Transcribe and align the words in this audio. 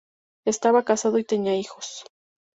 Estaba 0.45 0.83
casado 0.83 1.19
y 1.19 1.23
tenía 1.23 1.55
hijos. 1.55 2.05